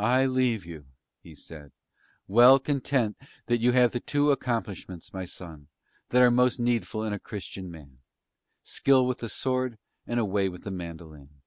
"I 0.00 0.26
leave 0.26 0.66
you," 0.66 0.86
he 1.22 1.36
said, 1.36 1.70
"well 2.26 2.58
content 2.58 3.16
that 3.46 3.58
you 3.60 3.70
have 3.70 3.92
the 3.92 4.00
two 4.00 4.32
accomplishments, 4.32 5.14
my 5.14 5.24
son, 5.24 5.68
that 6.08 6.20
are 6.20 6.32
most 6.32 6.58
needful 6.58 7.04
in 7.04 7.12
a 7.12 7.20
Christian 7.20 7.70
man, 7.70 8.00
skill 8.64 9.06
with 9.06 9.18
the 9.18 9.28
sword 9.28 9.78
and 10.04 10.18
a 10.18 10.24
way 10.24 10.48
with 10.48 10.64
the 10.64 10.72
mandolin. 10.72 11.42